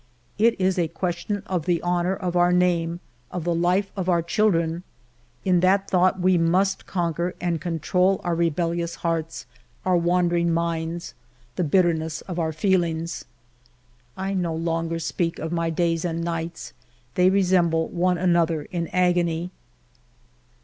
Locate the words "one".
17.87-18.17